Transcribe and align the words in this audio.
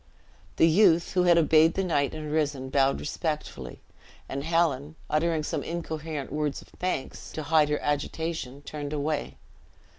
The 0.55 0.67
youth, 0.67 1.11
who 1.11 1.25
had 1.25 1.37
obeyed 1.37 1.75
the 1.75 1.83
knight 1.83 2.15
and 2.15 2.31
risen, 2.31 2.69
bowed 2.71 2.99
respectfully; 2.99 3.81
and 4.27 4.43
Helen, 4.43 4.95
uttering 5.11 5.43
some 5.43 5.61
incoherent 5.61 6.33
words 6.33 6.59
of 6.59 6.69
thanks, 6.69 7.31
to 7.33 7.43
hide 7.43 7.69
her 7.69 7.79
agitation 7.83 8.63
turned 8.63 8.93
away. 8.93 9.37